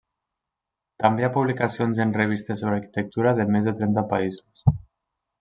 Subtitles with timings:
[1.03, 4.67] També hi ha publicacions en revistes sobre arquitectura de més de trenta països.